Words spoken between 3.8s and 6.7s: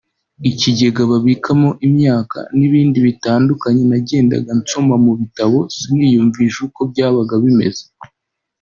nagendaga nsoma mu bitabo siniyumvishe